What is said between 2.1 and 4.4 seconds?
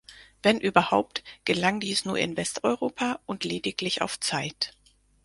in Westeuropa und lediglich auf